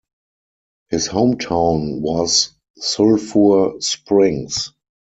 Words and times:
His 0.89 1.05
home 1.05 1.37
town 1.37 2.01
was 2.01 2.55
Sulphur 2.75 3.73
Springs. 3.81 4.73